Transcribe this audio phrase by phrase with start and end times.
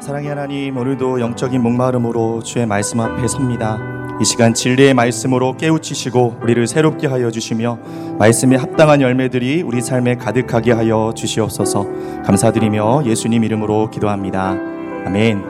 [0.00, 3.78] 사랑의 하나님, 오늘도 영적인 목마름으로 주의 말씀 앞에 섭니다.
[4.18, 7.78] 이 시간 진리의 말씀으로 깨우치시고 우리를 새롭게 하여 주시며
[8.18, 11.86] 말씀에 합당한 열매들이 우리 삶에 가득하게 하여 주시옵소서
[12.24, 14.56] 감사드리며 예수님 이름으로 기도합니다.
[15.04, 15.44] 아멘.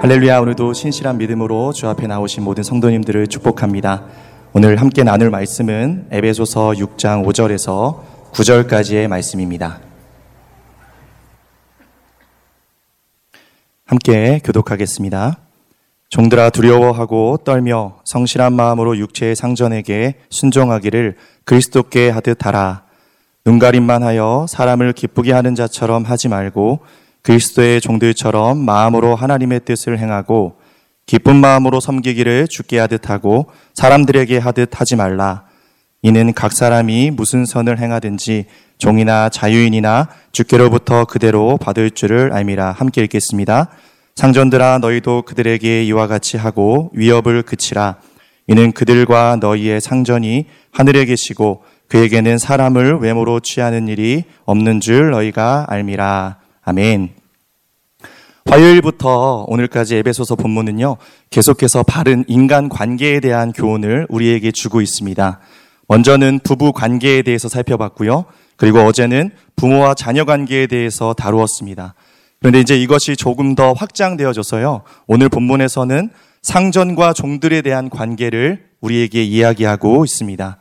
[0.00, 4.04] 할렐루야 오늘도 신실한 믿음으로 주 앞에 나오신 모든 성도님들을 축복합니다.
[4.54, 8.00] 오늘 함께 나눌 말씀은 에베소서 6장 5절에서
[8.32, 9.91] 9절까지의 말씀입니다.
[13.92, 15.36] 함께 교독하겠습니다.
[16.08, 22.84] 종들아 두려워하고 떨며 성실한 마음으로 육체의 상전에게 순종하기를 그리스도께 하듯 하라.
[23.44, 26.80] 눈가림만 하여 사람을 기쁘게 하는 자처럼 하지 말고
[27.20, 30.56] 그리스도의 종들처럼 마음으로 하나님의 뜻을 행하고
[31.04, 35.44] 기쁜 마음으로 섬기기를 죽게 하듯 하고 사람들에게 하듯 하지 말라.
[36.00, 38.46] 이는 각 사람이 무슨 선을 행하든지
[38.82, 42.72] 종이나 자유인이나 주께로부터 그대로 받을 줄을 알미라.
[42.72, 43.68] 함께 읽겠습니다.
[44.16, 47.98] 상전들아 너희도 그들에게 이와 같이 하고 위협을 그치라.
[48.48, 56.38] 이는 그들과 너희의 상전이 하늘에 계시고 그에게는 사람을 외모로 취하는 일이 없는 줄 너희가 알미라.
[56.62, 57.10] 아멘.
[58.46, 60.96] 화요일부터 오늘까지 에베소서 본문은요,
[61.30, 65.38] 계속해서 바른 인간 관계에 대한 교훈을 우리에게 주고 있습니다.
[65.86, 68.24] 먼저는 부부 관계에 대해서 살펴봤고요.
[68.56, 71.94] 그리고 어제는 부모와 자녀 관계에 대해서 다루었습니다.
[72.40, 74.82] 그런데 이제 이것이 조금 더 확장되어져서요.
[75.06, 76.10] 오늘 본문에서는
[76.42, 80.58] 상전과 종들에 대한 관계를 우리에게 이야기하고 있습니다.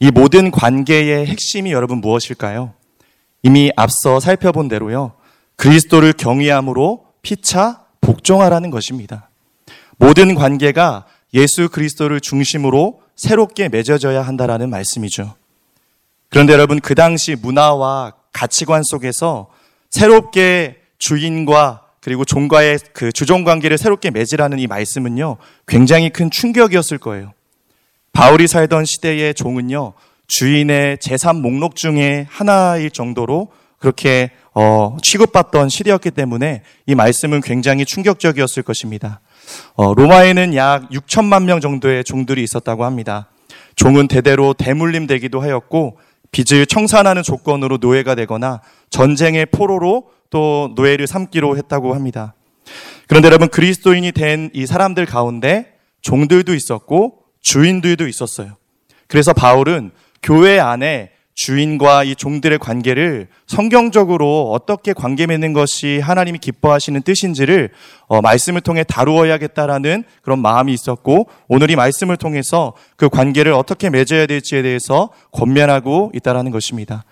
[0.00, 2.74] 이 모든 관계의 핵심이 여러분 무엇일까요?
[3.42, 5.12] 이미 앞서 살펴본 대로요.
[5.56, 9.30] 그리스도를 경외함으로 피차 복종하라는 것입니다.
[9.96, 15.34] 모든 관계가 예수 그리스도를 중심으로 새롭게 맺어져야 한다라는 말씀이죠.
[16.34, 19.46] 그런데 여러분 그 당시 문화와 가치관 속에서
[19.88, 25.36] 새롭게 주인과 그리고 종과의 그 주종 관계를 새롭게 맺으라는 이 말씀은요,
[25.68, 27.34] 굉장히 큰 충격이었을 거예요.
[28.12, 29.92] 바울이 살던 시대의 종은요,
[30.26, 38.64] 주인의 재산 목록 중에 하나일 정도로 그렇게 어, 취급받던 시대였기 때문에 이 말씀은 굉장히 충격적이었을
[38.64, 39.20] 것입니다.
[39.76, 43.28] 어, 로마에는 약 6천만 명 정도의 종들이 있었다고 합니다.
[43.76, 45.98] 종은 대대로 대물림 되기도 하였고
[46.34, 52.34] 빚을 청산하는 조건으로 노예가 되거나 전쟁의 포로로 또 노예를 삼기로 했다고 합니다.
[53.06, 58.56] 그런데 여러분 그리스도인이 된 이 사람들 가운데 종들도 있었고 주인들도 있었어요.
[59.06, 67.02] 그래서 바울은 교회 안에 주인과 이 종들의 관계를 성경적으로 어떻게 관계 맺는 것이 하나님이 기뻐하시는
[67.02, 67.70] 뜻인지를
[68.06, 74.26] 어, 말씀을 통해 다루어야겠다라는 그런 마음이 있었고 오늘 이 말씀을 통해서 그 관계를 어떻게 맺어야
[74.26, 77.04] 될지에 대해서 권면하고 있다라는 것입니다.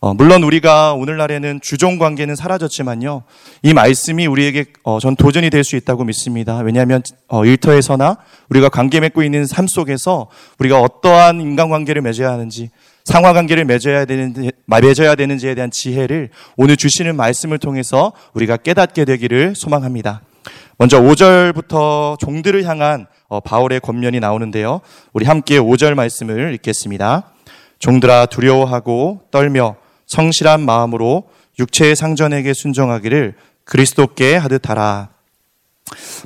[0.00, 3.24] 어, 물론 우리가 오늘날에는 주종 관계는 사라졌지만요.
[3.62, 6.58] 이 말씀이 우리에게 어, 전 도전이 될 수 있다고 믿습니다.
[6.58, 12.70] 왜냐하면 어, 일터에서나 우리가 관계 맺고 있는 삶 속에서 우리가 어떠한 인간관계를 맺어야 하는지
[13.06, 19.54] 상하 관계를 맺어야 되는지 맺어야 되는지에 대한 지혜를 오늘 주시는 말씀을 통해서 우리가 깨닫게 되기를
[19.54, 20.22] 소망합니다.
[20.76, 24.80] 먼저 5절부터 종들을 향한 어, 바울의 권면이 나오는데요.
[25.12, 27.30] 우리 함께 5절 말씀을 읽겠습니다.
[27.78, 31.28] 종들아 두려워하고 떨며 성실한 마음으로
[31.60, 33.34] 육체의 상전에게 순종하기를
[33.64, 35.10] 그리스도께 하듯 하라.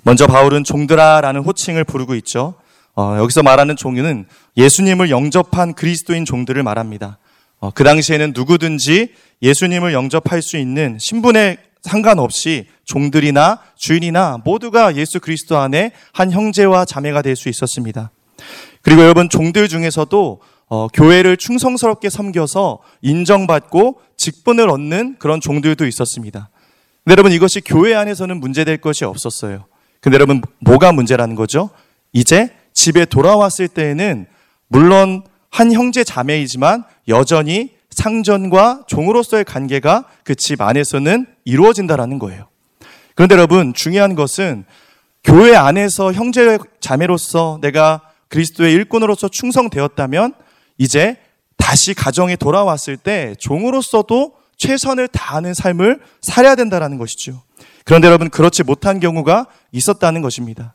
[0.02, 2.54] 먼저 바울은 종들아라는 호칭을 부르고 있죠.
[3.00, 4.26] 어, 여기서 말하는 종류는
[4.58, 7.16] 예수님을 영접한 그리스도인 종들을 말합니다.
[7.58, 15.56] 어, 그 당시에는 누구든지 예수님을 영접할 수 있는 신분에 상관없이 종들이나 주인이나 모두가 예수 그리스도
[15.56, 18.10] 안에 한 형제와 자매가 될 수 있었습니다.
[18.82, 26.50] 그리고 여러분 종들 중에서도 어, 교회를 충성스럽게 섬겨서 인정받고 직분을 얻는 그런 종들도 있었습니다.
[27.04, 29.64] 근데 여러분 이것이 교회 안에서는 문제될 것이 없었어요.
[30.02, 31.70] 근데 여러분 뭐가 문제라는 거죠?
[32.12, 34.26] 이제 집에 돌아왔을 때에는
[34.69, 42.48] 물론 한 형제 자매이지만 여전히 상전과 종으로서의 관계가 그 집 안에서는 이루어진다라는 거예요.
[43.14, 44.65] 그런데 여러분 중요한 것은
[45.22, 50.34] 교회 안에서 형제 자매로서 내가 그리스도의 일꾼으로서 충성되었다면
[50.78, 51.16] 이제
[51.56, 57.42] 다시 가정에 돌아왔을 때 종으로서도 최선을 다하는 삶을 살아야 된다는 것이죠.
[57.84, 60.74] 그런데 여러분 그렇지 못한 경우가 있었다는 것입니다.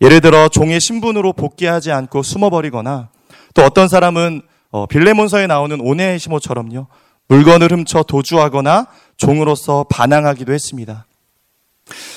[0.00, 3.08] 예를 들어 종의 신분으로 복귀하지 않고 숨어버리거나
[3.54, 6.86] 또 어떤 사람은 어, 빌레몬서에 나오는 오네시모처럼요
[7.28, 11.06] 물건을 훔쳐 도주하거나 종으로서 반항하기도 했습니다.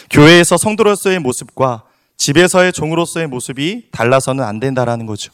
[0.10, 1.84] 교회에서 성도로서의 모습과
[2.18, 5.32] 집에서의 종으로서의 모습이 달라서는 안 된다라는 거죠.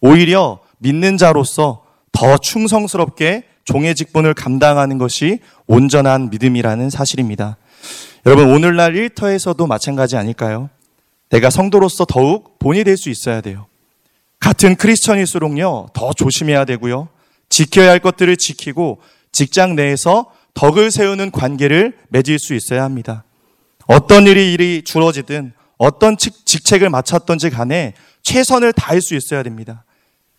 [0.00, 7.56] 오히려 믿는 자로서 더 충성스럽게 종의 직분을 감당하는 것이 온전한 믿음이라는 사실입니다.
[8.26, 10.68] 여러분, 오늘날 일터에서도 마찬가지 아닐까요?
[11.30, 13.66] 내가 성도로서 더욱 본이 될 수 있어야 돼요.
[14.38, 17.08] 같은 크리스천일수록요, 더 조심해야 되고요.
[17.48, 19.00] 지켜야 할 것들을 지키고
[19.32, 23.24] 직장 내에서 덕을 세우는 관계를 맺을 수 있어야 합니다.
[23.86, 29.84] 어떤 일이 일이 주어지든 어떤 직책을 맡았던지 간에 최선을 다할 수 있어야 됩니다.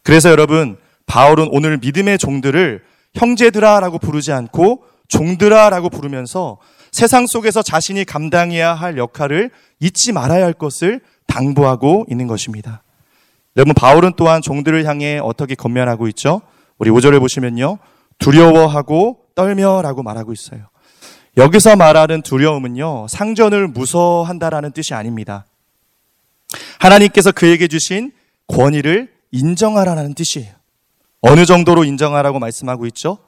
[0.03, 2.83] 그래서 여러분, 바울은 오늘 믿음의 종들을
[3.13, 6.57] 형제들아 라고 부르지 않고 종들아 라고 부르면서
[6.97, 12.81] 세상 속에서 자신이 감당해야 할 역할을 잊지 말아야 할 것을 당부하고 있는 것입니다.
[13.55, 16.41] 여러분, 바울은 또한 종들을 향해 어떻게 건면하고 있죠?
[16.79, 17.77] 우리 5절을 보시면요.
[18.17, 20.69] 두려워하고 떨며라고 말하고 있어요.
[21.37, 25.45] 여기서 말하는 두려움은요, 상전을 무서워한다라는 뜻이 아닙니다.
[26.79, 28.11] 하나님께서 그에게 주신
[28.47, 30.51] 권위를 인정하라는 뜻이에요.
[31.21, 33.19] 어느 정도로 인정하라고 말씀하고 있죠?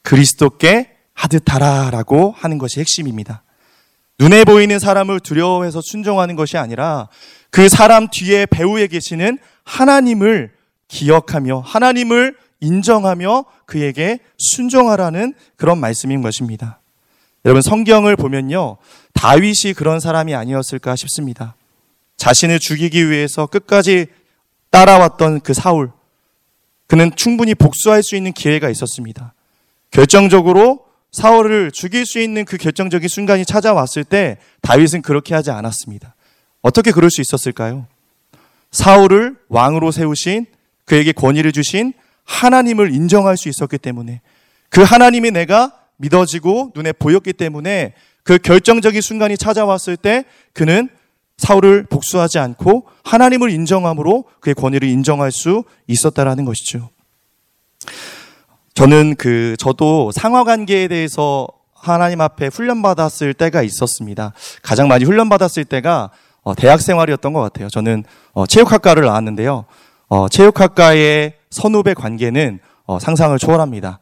[0.00, 3.42] 그리스도께 하듯하라라고 하는 것이 핵심입니다.
[4.18, 7.08] 눈에 보이는 사람을 두려워해서 순종하는 것이 아니라
[7.50, 10.52] 그 사람 뒤에 배후에 계시는 하나님을
[10.88, 16.80] 기억하며 하나님을 인정하며 그에게 순종하라는 그런 말씀인 것입니다.
[17.44, 18.76] 여러분 성경을 보면요.
[19.14, 21.56] 다윗이 그런 사람이 아니었을까 싶습니다.
[22.16, 24.06] 자신을 죽이기 위해서 끝까지
[24.70, 25.90] 따라왔던 그 사울.
[26.86, 29.34] 그는 충분히 복수할 수 있는 기회가 있었습니다.
[29.90, 36.14] 결정적으로 사울을 죽일 수 있는 그 결정적인 순간이 찾아왔을 때 다윗은 그렇게 하지 않았습니다.
[36.62, 37.86] 어떻게 그럴 수 있었을까요?
[38.70, 40.46] 사울을 왕으로 세우신
[40.86, 41.92] 그에게 권위를 주신
[42.24, 44.22] 하나님을 인정할 수 있었기 때문에
[44.70, 47.92] 그 하나님이 내가 믿어지고 눈에 보였기 때문에
[48.24, 50.24] 그 결정적인 순간이 찾아왔을 때
[50.54, 50.88] 그는
[51.36, 56.90] 사울을 복수하지 않고 하나님을 인정함으로 그의 권위를 인정할 수 있었다라는 것이죠.
[58.74, 64.32] 저는 그 저도 상하 관계에 대해서 하나님 앞에 훈련받았을 때가 있었습니다.
[64.62, 66.10] 가장 많이 훈련받았을 때가
[66.42, 67.68] 어, 대학 생활이었던 것 같아요.
[67.68, 69.64] 저는 어, 체육학과를 나왔는데요.
[70.08, 73.98] 어, 체육학과의 선후배 관계는 어, 상상을 초월합니다.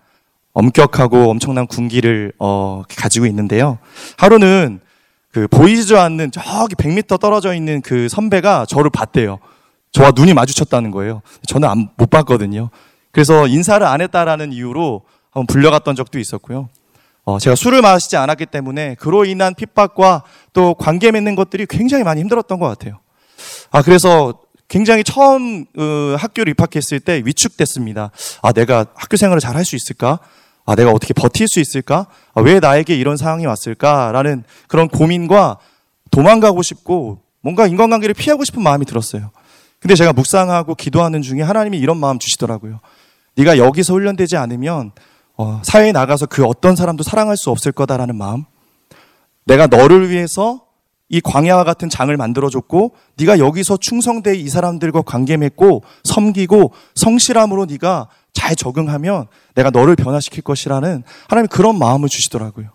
[0.53, 3.79] 엄격하고 엄청난 군기를 어, 가지고 있는데요.
[4.19, 4.81] 하루는
[5.33, 9.39] 그 보이지도 않는 저기 100m 떨어져 있는 그 선배가 저를 봤대요.
[9.93, 11.23] 저와 눈이 마주쳤다는 거예요.
[11.47, 12.71] 저는 안, 못 봤거든요.
[13.13, 16.69] 그래서 인사를 안 했다라는 이유로 한번 불려갔던 적도 있었고요.
[17.25, 20.23] 어, 제가 술을 마시지 않았기 때문에 그로 인한 핍박과
[20.53, 22.99] 또 관계 맺는 것들이 굉장히 많이 힘들었던 것 같아요.
[23.71, 28.11] 아, 그래서 굉장히 처음 어, 학교를 입학했을 때 위축됐습니다.
[28.43, 30.21] 아, 내가 학교 생활을 잘 할 수 있을까?
[30.65, 32.07] 아, 내가 어떻게 버틸 수 있을까?
[32.35, 35.59] 아, 왜 나에게 이런 상황이 왔을까라는 그런 고민과
[36.11, 39.31] 도망가고 싶고 뭔가 인간관계를 피하고 싶은 마음이 들었어요.
[39.81, 42.81] 근데 제가 묵상하고 기도하는 중에 하나님이 이런 마음 주시더라고요.
[43.37, 44.93] 네가 여기서 훈련되지 않으면
[45.37, 48.45] 어, 사회에 나가서 그 어떤 사람도 사랑할 수 없을 거다라는 마음.
[49.45, 50.67] 내가 너를 위해서
[51.09, 58.09] 이 광야와 같은 장을 만들어줬고 네가 여기서 충성돼 이 사람들과 관계 맺고 섬기고 성실함으로 네가
[58.33, 62.69] 잘 적응하면 내가 너를 변화시킬 것이라는 하나님 그런 마음을 주시더라고요.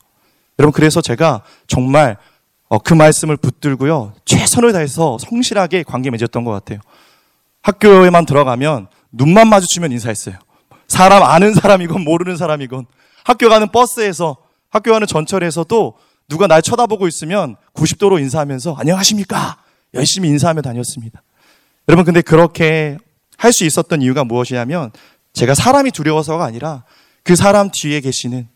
[0.60, 2.18] 여러분 그래서 제가 정말
[2.68, 6.80] 어, 그 말씀을 붙들고요 최선을 다해서 성실하게 관계 맺었던 것 같아요.
[7.62, 10.36] 학교에만 들어가면 눈만 마주치면 인사했어요.
[10.88, 12.86] 사람 아는 사람이건 모르는 사람이건
[13.24, 14.38] 학교 가는 버스에서
[14.70, 15.98] 학교 가는 전철에서도
[16.28, 19.58] 누가 날 쳐다보고 있으면 90도로 인사하면서 안녕하십니까?
[19.94, 21.22] 열심히 인사하며 다녔습니다.
[21.88, 22.98] 여러분, 근데 그렇게
[23.38, 24.92] 할 수 있었던 이유가 무엇이냐면
[25.34, 26.84] 제가 사람이 두려워서가 아니라
[27.24, 28.48] 그 사람 뒤에 계시는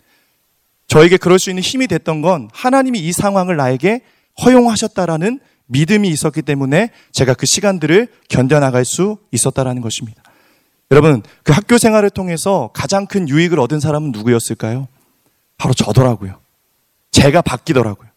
[0.88, 4.02] 저에게 그럴 수 있는 힘이 됐던 건 하나님이 이 상황을 나에게
[4.44, 10.24] 허용하셨다라는 믿음이 있었기 때문에 제가 그 시간들을 견뎌나갈 수 있었다라는 것입니다.
[10.92, 14.88] 여러분, 그 학교 생활을 통해서 가장 큰 유익을 얻은 사람은 누구였을까요?
[15.58, 16.40] 바로 저더라고요.
[17.12, 18.10] 제가 바뀌더라고요.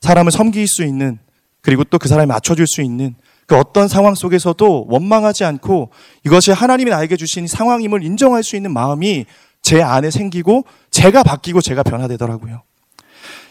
[0.00, 1.18] 사람을 섬길 수 있는
[1.60, 3.14] 그리고 또 그 사람이 맞춰줄 수 있는
[3.46, 5.90] 그 어떤 상황 속에서도 원망하지 않고
[6.24, 9.26] 이것이 하나님이 나에게 주신 상황임을 인정할 수 있는 마음이
[9.60, 12.62] 제 안에 생기고 제가 바뀌고 제가 변화되더라고요.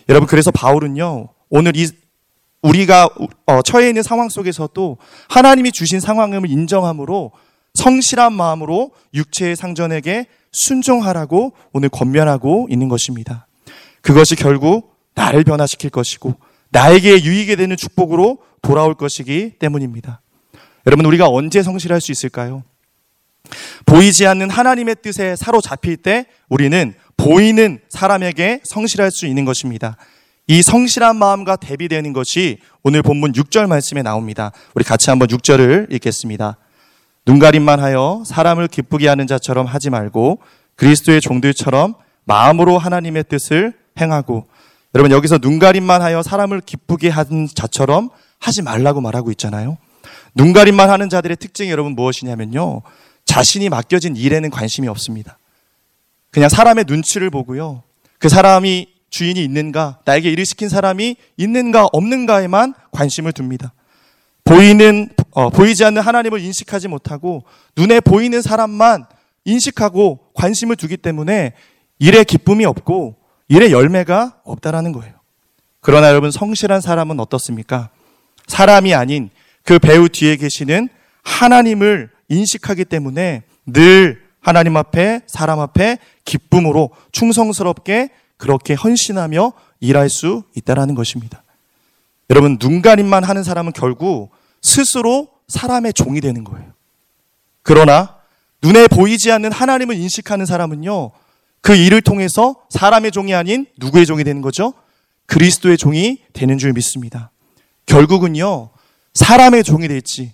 [0.07, 1.87] 여러분 그래서 바울은요 오늘 이
[2.61, 3.09] 우리가
[3.45, 4.97] 어, 처해 있는 상황 속에서도
[5.29, 7.31] 하나님이 주신 상황임을 인정함으로
[7.73, 13.47] 성실한 마음으로 육체의 상전에게 순종하라고 오늘 권면하고 있는 것입니다.
[14.01, 16.35] 그것이 결국 나를 변화시킬 것이고
[16.69, 20.21] 나에게 유익이 되는 축복으로 돌아올 것이기 때문입니다.
[20.85, 22.63] 여러분, 우리가 언제 성실할 수 있을까요?
[23.85, 29.97] 보이지 않는 하나님의 뜻에 사로잡힐 때 우리는 보이는 사람에게 성실할 수 있는 것입니다.
[30.47, 34.51] 이 성실한 마음과 대비되는 것이 오늘 본문 6절 말씀에 나옵니다.
[34.73, 36.57] 우리 같이 한번 6절을 읽겠습니다.
[37.25, 40.39] 눈가림만 하여 사람을 기쁘게 하는 자처럼 하지 말고
[40.75, 41.95] 그리스도의 종들처럼
[42.25, 44.47] 마음으로 하나님의 뜻을 행하고
[44.95, 48.09] 여러분 여기서 눈가림만 하여 사람을 기쁘게 하는 자처럼
[48.39, 49.77] 하지 말라고 말하고 있잖아요.
[50.35, 52.81] 눈가림만 하는 자들의 특징이 여러분 무엇이냐면요.
[53.25, 55.37] 자신이 맡겨진 일에는 관심이 없습니다.
[56.31, 57.83] 그냥 사람의 눈치를 보고요.
[58.17, 63.73] 그 사람이 주인이 있는가, 나에게 일을 시킨 사람이 있는가 없는가에만 관심을 둡니다.
[64.49, 67.43] 보이는 어, 보이지 않는 하나님을 인식하지 못하고
[67.77, 69.05] 눈에 보이는 사람만
[69.45, 71.53] 인식하고 관심을 두기 때문에
[71.99, 73.15] 일에 기쁨이 없고
[73.47, 75.13] 일의 열매가 없다라는 거예요.
[75.81, 77.89] 그러나 여러분 성실한 사람은 어떻습니까?
[78.47, 79.29] 사람이 아닌
[79.63, 80.89] 그 배우 뒤에 계시는
[81.21, 90.95] 하나님을 인식하기 때문에 늘 하나님 앞에 사람 앞에 기쁨으로 충성스럽게 그렇게 헌신하며 일할 수 있다라는
[90.95, 91.43] 것입니다.
[92.31, 96.73] 여러분 눈 가림만 하는 사람은 결국 스스로 사람의 종이 되는 거예요.
[97.63, 98.17] 그러나
[98.61, 101.11] 눈에 보이지 않는 하나님을 인식하는 사람은요.
[101.61, 104.73] 그 일을 통해서 사람의 종이 아닌 누구의 종이 되는 거죠?
[105.25, 107.31] 그리스도의 종이 되는 줄 믿습니다.
[107.85, 108.69] 결국은요.
[109.13, 110.33] 사람의 종이 될지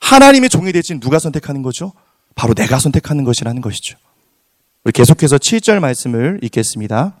[0.00, 1.92] 하나님의 종이 될지 누가 선택하는 거죠?
[2.34, 3.96] 바로 내가 선택하는 것이라는 것이죠.
[4.84, 7.16] 우리 계속해서 7절 말씀을 읽겠습니다.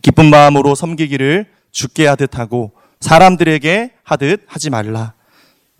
[0.00, 5.14] 기쁜 마음으로 섬기기를 죽게 하듯 하고 사람들에게 하듯 하지 말라.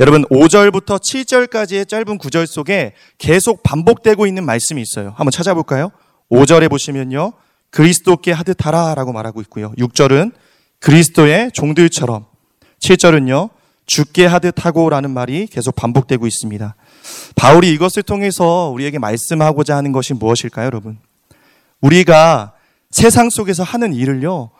[0.00, 5.09] 여러분 5절부터 7절까지의 짧은 구절 속에 계속 반복되고 있는 말씀이 있어요.
[5.17, 5.90] 한번 찾아볼까요?
[6.31, 7.33] 5절에 보시면요.
[7.71, 9.73] 그리스도께 하듯 하라라고 말하고 있고요.
[9.73, 10.33] 6절은
[10.78, 12.26] 그리스도의 종들처럼
[12.78, 13.50] 7절은요.
[13.87, 16.76] 죽게 하듯 하고라는 말이 계속 반복되고 있습니다.
[17.35, 20.99] 바울이 이것을 통해서 우리에게 말씀하고자 하는 것이 무엇일까요, 여러분?
[21.81, 22.52] 우리가
[22.90, 24.50] 세상 속에서 하는 일을요,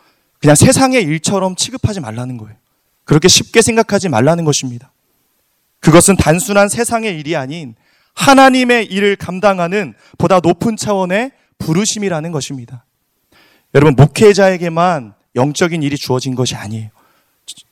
[0.41, 2.57] 그냥 세상의 일처럼 취급하지 말라는 거예요.
[3.05, 4.91] 그렇게 쉽게 생각하지 말라는 것입니다.
[5.81, 7.75] 그것은 단순한 세상의 일이 아닌
[8.15, 12.85] 하나님의 일을 감당하는 보다 높은 차원의 부르심이라는 것입니다.
[13.75, 16.91] 여러분, 목회자에게만 영적인 일이 주어진 것이 아니에요.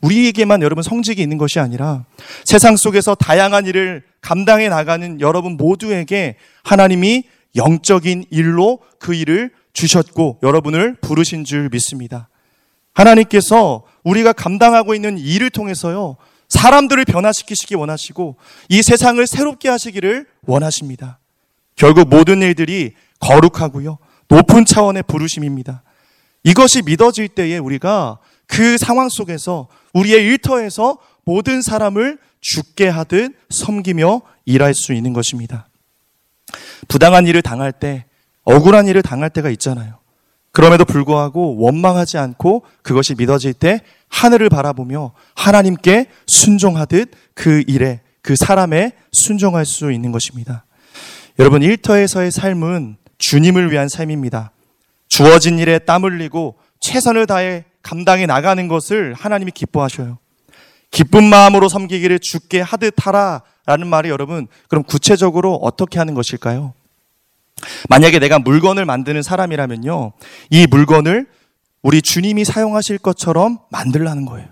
[0.00, 2.04] 우리에게만 여러분 성직이 있는 것이 아니라
[2.44, 7.24] 세상 속에서 다양한 일을 감당해 나가는 여러분 모두에게 하나님이
[7.56, 12.28] 영적인 일로 그 일을 주셨고 여러분을 부르신 줄 믿습니다.
[12.94, 16.16] 하나님께서 우리가 감당하고 있는 일을 통해서요,
[16.48, 18.36] 사람들을 변화시키시기 원하시고
[18.68, 21.18] 이 세상을 새롭게 하시기를 원하십니다.
[21.74, 23.98] 결국 모든 일들이 거룩하고요,
[24.28, 25.82] 높은 차원의 부르심입니다.
[26.44, 34.74] 이것이 믿어질 때에 우리가 그 상황 속에서 우리의 일터에서 모든 사람을 죽게 하듯 섬기며 일할
[34.74, 35.68] 수 있는 것입니다.
[36.86, 38.04] 부당한 일을 당할 때,
[38.44, 39.98] 억울한 일을 당할 때가 있잖아요.
[40.56, 48.92] 그럼에도 불구하고 원망하지 않고 그것이 믿어질 때 하늘을 바라보며 하나님께 순종하듯 그 일에, 그 사람에
[49.12, 50.64] 순종할 수 있는 것입니다.
[51.38, 54.52] 여러분, 일터에서의 삶은 주님을 위한 삶입니다.
[55.08, 60.16] 주어진 일에 땀 흘리고 최선을 다해 감당해 나가는 것을 하나님이 기뻐하셔요.
[60.90, 66.72] 기쁜 마음으로 섬기기를 죽게 하듯 하라 라는 말이 여러분, 그럼 구체적으로 어떻게 하는 것일까요?
[67.88, 70.12] 만약에 내가 물건을 만드는 사람이라면요,
[70.50, 71.26] 이 물건을
[71.82, 74.48] 우리 주님이 사용하실 것처럼 만들라는 거예요.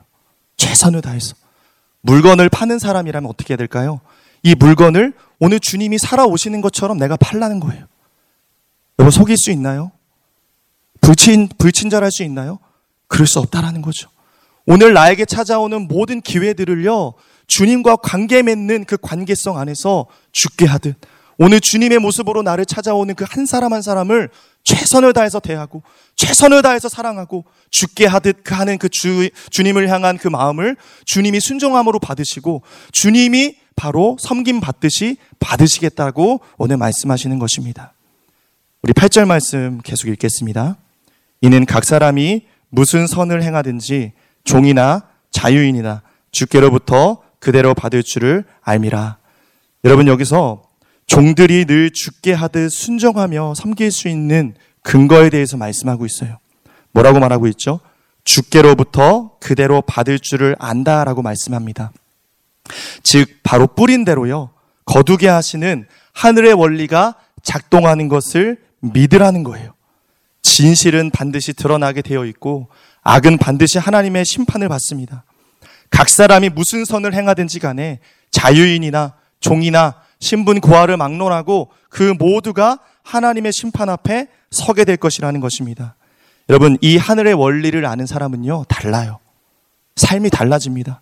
[0.57, 1.35] 최선을 다해서.
[2.03, 4.00] 물건을 파는 사람이라면 어떻게 해야 될까요?
[4.43, 7.87] 이 물건을 오늘 주님이 살아오시는 것처럼 내가 팔라는 거예요.
[8.99, 9.91] 여러분, 속일 수 있나요?
[11.00, 12.59] 불친, 불친절할 수 있나요?
[13.09, 14.09] 그럴 수 없다라는 거죠.
[14.67, 17.14] 오늘 나에게 찾아오는 모든 기회들을요,
[17.47, 20.97] 주님과 관계 맺는 그 관계성 안에서 죽게 하듯,
[21.38, 24.31] 오늘 주님의 모습으로 나를 찾아오는 그 한 사람 한 사람을
[24.62, 25.83] 최선을 다해서 대하고,
[26.17, 31.99] 최선을 다해서 사랑하고, 죽게 하듯 그 하는 그 주, 주님을 향한 그 마음을 주님이 순종함으로
[31.99, 32.62] 받으시고,
[32.93, 37.93] 주님이 바로 섬김 받듯이 받으시겠다고 오늘 말씀하시는 것입니다.
[38.83, 40.76] 우리 8절 말씀 계속 읽겠습니다.
[41.41, 44.12] 이는 각 사람이 무슨 선을 행하든지
[44.45, 49.19] 종이나 자유인이나 주께로부터 그대로 받을 줄을 알미라.
[49.85, 50.62] 여러분 여기서
[51.06, 56.38] 종들이 늘 죽게 하듯 순종하며 섬길 수 있는 근거에 대해서 말씀하고 있어요.
[56.92, 57.80] 뭐라고 말하고 있죠?
[58.25, 61.92] 주께로부터 그대로 받을 줄을 안다라고 말씀합니다.
[63.02, 64.50] 즉 바로 뿌린 대로요.
[64.87, 69.75] 거두게 하시는 하늘의 원리가 작동하는 것을 믿으라는 거예요.
[70.42, 72.68] 진실은 반드시 드러나게 되어 있고
[73.02, 75.25] 악은 반드시 하나님의 심판을 받습니다.
[75.90, 83.88] 각 사람이 무슨 선을 행하든지 간에 자유인이나 종이나 신분 고하를 막론하고 그 모두가 하나님의 심판
[83.88, 85.97] 앞에 서게 될 것이라는 것입니다.
[86.49, 89.18] 여러분, 이 하늘의 원리를 아는 사람은요, 달라요.
[89.97, 91.00] 삶이 달라집니다.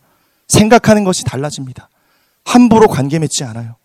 [0.49, 1.89] 생각하는 것이 달라집니다.
[2.45, 3.77] 함부로 관계 맺지 않아요.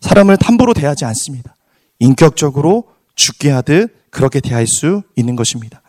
[0.00, 1.54] 사람을 함부로 대하지 않습니다.
[1.98, 5.82] 인격적으로 죽게 하듯 그렇게 대할 수 있는 것입니다.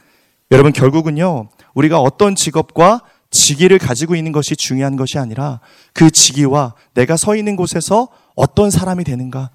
[0.51, 1.49] 여러분 결국은요.
[1.73, 5.59] 우리가 어떤 직업과 직위를 가지고 있는 것이 중요한 것이 아니라
[5.93, 9.49] 그 직위와 내가 서 있는 곳에서 어떤 사람이 되는가,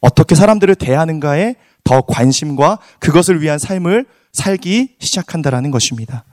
[0.00, 6.24] 어떻게 사람들을 대하는가에 더 관심과 그것을 위한 삶을 살기 시작한다라는 것입니다.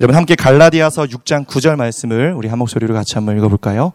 [0.00, 3.92] 여러분 함께 갈라디아서 6장 9절 말씀을 우리 한 목소리로 같이 한번 읽어볼까요?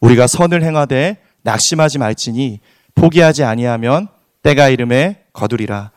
[0.00, 2.60] 우리가 선을 행하되 낙심하지 말지니
[2.94, 4.08] 포기하지 아니하면
[4.42, 5.90] 때가 이름에 거두리라.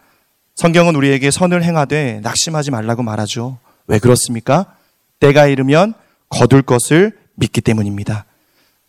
[0.56, 3.58] 성경은 우리에게 선을 행하되 낙심하지 말라고 말하죠.
[3.88, 4.76] 왜 그렇습니까?
[5.20, 5.94] 때가 이르면
[6.30, 8.26] 거둘 것을 믿기 때문입니다.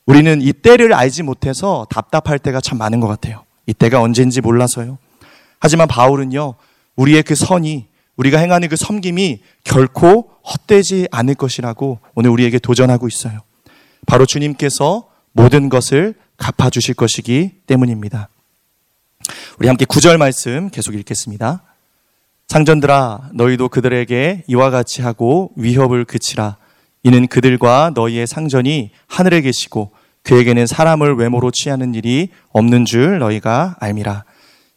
[0.06, 3.44] 우리는 이 때를 알지 못해서 답답할 때가 참 많은 것 같아요.
[3.66, 4.98] 이 때가 언제인지 몰라서요.
[5.58, 6.54] 하지만 바울은요,
[6.94, 13.40] 우리의 그 선이, 우리가 행하는 그 섬김이 결코 헛되지 않을 것이라고 오늘 우리에게 도전하고 있어요.
[14.06, 18.28] 바로 주님께서 모든 것을 갚아주실 것이기 때문입니다.
[19.58, 21.62] 우리 함께 구절 말씀 계속 읽겠습니다.
[22.48, 26.56] 상전들아 너희도 그들에게 이와 같이 하고 위협을 그치라
[27.02, 34.24] 이는 그들과 너희의 상전이 하늘에 계시고 그에게는 사람을 외모로 취하는 일이 없는 줄 너희가 알미라.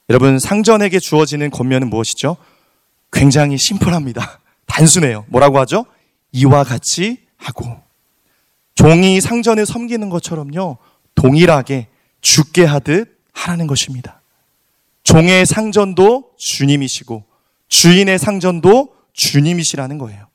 [0.09, 2.37] 여러분 상전에게 주어지는 권면은 무엇이죠?
[3.11, 4.39] 굉장히 심플합니다.
[4.67, 5.25] 단순해요.
[5.27, 5.85] 뭐라고 하죠?
[6.31, 7.81] 이와 같이 하고
[8.75, 10.77] 종이 상전을 섬기는 것처럼요.
[11.15, 11.87] 동일하게
[12.21, 14.21] 죽게 하듯 하라는 것입니다.
[15.03, 17.28] 종의 상전도 주님이시고
[17.69, 20.25] 주인의 상전도 주님이시라는 거예요.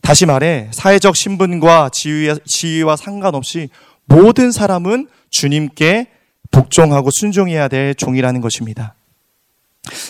[0.00, 3.68] 다시 말해 사회적 신분과 지위와, 상관없이
[4.06, 6.08] 모든 사람은 주님께
[6.50, 8.94] 복종하고 순종해야 될 종이라는 것입니다.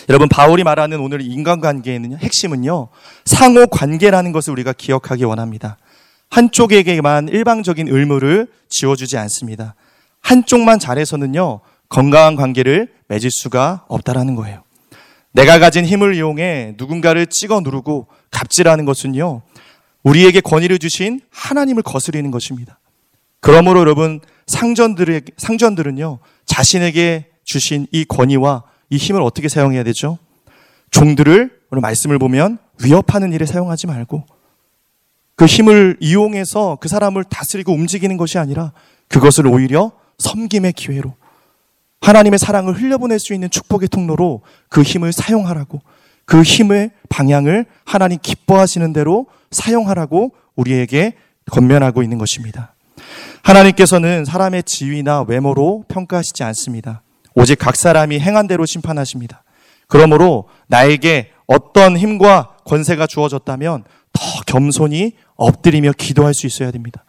[0.09, 2.89] 여러분 바울이 말하는 오늘 인간관계에는 핵심은요
[3.25, 5.77] 상호 관계라는 것을 우리가 기억하기 원합니다.
[6.29, 9.75] 한쪽에게만 일방적인 의무를 지워주지 않습니다.
[10.21, 14.63] 한쪽만 잘해서는요 건강한 관계를 맺을 수가 없다라는 거예요.
[15.33, 19.41] 내가 가진 힘을 이용해 누군가를 찍어 누르고 갑질하는 것은요
[20.03, 22.79] 우리에게 권위를 주신 하나님을 거스리는 것입니다.
[23.39, 30.17] 그러므로 여러분 상전들의 상전들은요 자신에게 주신 이 권위와 이 힘을 어떻게 사용해야 되죠?
[30.91, 34.25] 종들을 오늘 말씀을 보면 위협하는 일에 사용하지 말고
[35.35, 38.73] 그 힘을 이용해서 그 사람을 다스리고 움직이는 것이 아니라
[39.07, 41.15] 그것을 오히려 섬김의 기회로
[42.01, 45.81] 하나님의 사랑을 흘려보낼 수 있는 축복의 통로로 그 힘을 사용하라고
[46.25, 51.13] 그 힘의 방향을 하나님 기뻐하시는 대로 사용하라고 우리에게
[51.51, 52.73] 건면하고 있는 것입니다.
[53.43, 57.01] 하나님께서는 사람의 지위나 외모로 평가하시지 않습니다.
[57.33, 59.43] 오직 각 사람이 행한 대로 심판하십니다.
[59.87, 63.83] 그러므로 나에게 어떤 힘과 권세가 주어졌다면
[64.13, 67.03] 더 겸손히 엎드리며 기도할 수 있어야 됩니다.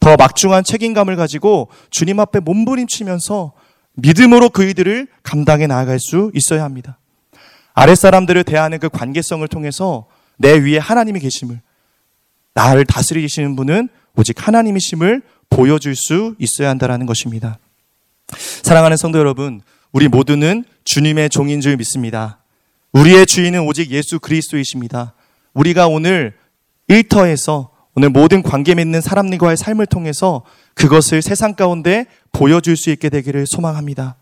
[0.00, 3.52] 더 막중한 책임감을 가지고 주님 앞에 몸부림치면서
[3.98, 6.98] 믿음으로 그 이들을 감당해 나아갈 수 있어야 합니다.
[7.74, 10.06] 아랫사람들을 대하는 그 관계성을 통해서
[10.36, 11.60] 내 위에 하나님이 계심을
[12.54, 17.58] 나를 다스리시는 분은 오직 하나님이심을 보여줄 수 있어야 한다는 것입니다.
[18.62, 22.38] 사랑하는 성도 여러분, 우리 모두는 주님의 종인 줄 믿습니다.
[22.92, 25.14] 우리의 주인은 오직 예수 그리스도이십니다.
[25.54, 26.34] 우리가 오늘
[26.88, 30.44] 일터에서 오늘 모든 관계 맺는 사람들과의 삶을 통해서
[30.78, 34.14] 그것을 세상 가운데 보여줄 수 있게 되기를 소망합니다.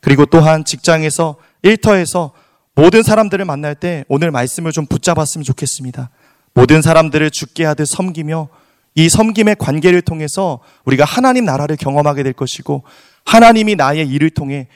[0.00, 2.32] 그리고 또한 직장에서 일터에서
[2.74, 6.10] 모든 사람들을 만날 때 오늘 말씀을 좀 붙잡았으면 좋겠습니다.
[6.52, 8.48] 모든 사람들을 죽게 하듯 섬기며
[8.96, 12.84] 이 섬김의 관계를 통해서 우리가 하나님 나라를 경험하게 될 것이고
[13.24, 14.68] 하나님이 나의 일을 통해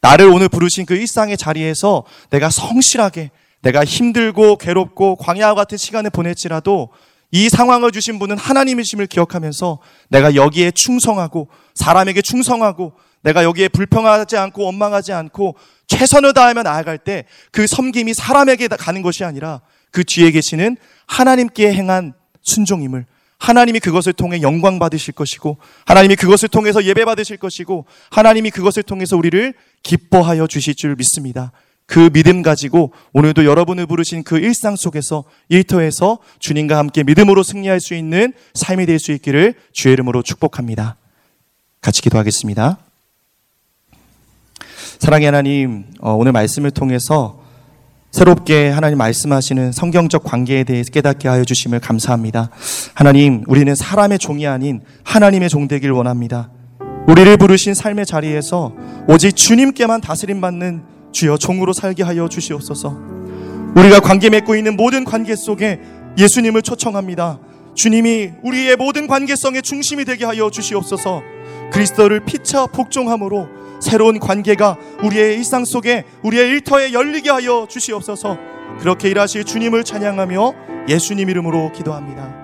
[0.00, 6.88] 나를 오늘 부르신 그 일상의 자리에서 내가 성실하게 내가 힘들고 괴롭고 광야와 같은 시간을 보낼지라도
[7.30, 14.64] 이 상황을 주신 분은 하나님이심을 기억하면서 내가 여기에 충성하고 사람에게 충성하고 내가 여기에 불평하지 않고
[14.64, 20.76] 원망하지 않고 최선을 다하며 나아갈 때 그 섬김이 사람에게 가는 것이 아니라 그 뒤에 계시는
[21.06, 23.06] 하나님께 행한 순종임을
[23.38, 29.16] 하나님이 그것을 통해 영광 받으실 것이고 하나님이 그것을 통해서 예배 받으실 것이고 하나님이 그것을 통해서
[29.16, 31.52] 우리를 기뻐하여 주실 줄 믿습니다.
[31.90, 37.94] 그 믿음 가지고 오늘도 여러분을 부르신 그 일상 속에서 일터에서 주님과 함께 믿음으로 승리할 수
[37.94, 40.96] 있는 삶이 될 수 있기를 주의 이름으로 축복합니다.
[41.80, 42.78] 같이 기도하겠습니다.
[45.00, 47.42] 사랑의 하나님, 어, 오늘 말씀을 통해서
[48.12, 52.50] 새롭게 하나님 말씀하시는 성경적 관계에 대해서 깨닫게 하여 주심을 감사합니다.
[52.94, 56.50] 하나님, 우리는 사람의 종이 아닌 하나님의 종 되길 원합니다.
[57.08, 58.74] 우리를 부르신 삶의 자리에서
[59.08, 62.96] 오직 주님께만 다스림 받는 주여 종으로 살게 하여 주시옵소서.
[63.76, 65.80] 우리가 관계 맺고 있는 모든 관계 속에
[66.18, 67.38] 예수님을 초청합니다.
[67.74, 71.22] 주님이 우리의 모든 관계성의 중심이 되게 하여 주시옵소서.
[71.72, 73.48] 그리스도를 피차 복종함으로
[73.80, 78.36] 새로운 관계가 우리의 일상 속에 우리의 일터에 열리게 하여 주시옵소서.
[78.80, 80.54] 그렇게 일하실 주님을 찬양하며
[80.88, 82.39] 예수님 이름으로 기도합니다.